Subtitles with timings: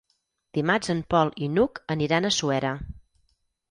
[0.57, 2.77] Dimarts en Pol i n'Hug aniran a Suera.